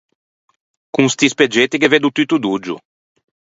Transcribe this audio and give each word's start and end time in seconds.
Con 0.93 1.07
sti 1.11 1.27
speggetti 1.33 1.77
ghe 1.77 1.87
veddo 1.91 2.09
tutto 2.15 2.37
doggio. 2.45 2.75